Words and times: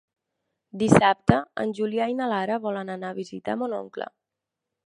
Dissabte 0.83 1.37
en 1.65 1.75
Julià 1.81 2.09
i 2.13 2.17
na 2.23 2.31
Lara 2.33 2.59
volen 2.67 2.93
anar 2.97 3.15
a 3.15 3.19
visitar 3.23 3.59
mon 3.63 3.81
oncle. 3.85 4.13